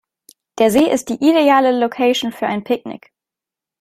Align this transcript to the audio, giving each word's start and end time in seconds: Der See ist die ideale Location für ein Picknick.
Der 0.57 0.71
See 0.71 0.89
ist 0.91 1.09
die 1.09 1.23
ideale 1.23 1.79
Location 1.79 2.31
für 2.31 2.47
ein 2.47 2.63
Picknick. 2.63 3.13